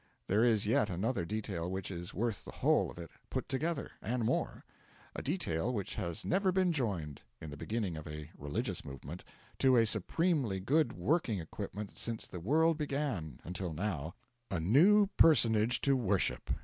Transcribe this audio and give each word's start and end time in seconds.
There 0.25 0.43
is 0.43 0.65
yet 0.65 0.89
another 0.89 1.25
detail 1.25 1.69
which 1.69 1.91
is 1.91 2.11
worth 2.11 2.43
the 2.43 2.51
whole 2.51 2.89
of 2.89 2.97
it 2.97 3.11
put 3.29 3.47
together 3.47 3.91
and 4.01 4.25
more; 4.25 4.65
a 5.15 5.21
detail 5.21 5.71
which 5.71 5.93
has 5.93 6.25
never 6.25 6.51
been 6.51 6.71
joined 6.71 7.21
(in 7.39 7.51
the 7.51 7.55
beginning 7.55 7.95
of 7.97 8.07
a 8.07 8.31
religious 8.35 8.83
movement) 8.83 9.23
to 9.59 9.75
a 9.77 9.85
supremely 9.85 10.59
good 10.59 10.93
working 10.93 11.37
equipment 11.37 11.95
since 11.97 12.25
the 12.25 12.39
world 12.39 12.79
began, 12.79 13.39
until 13.43 13.73
now: 13.73 14.15
a 14.49 14.59
new 14.59 15.05
personage 15.17 15.81
to 15.81 15.95
worship. 15.95 16.49